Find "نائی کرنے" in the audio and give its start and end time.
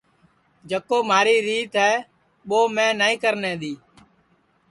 2.99-3.53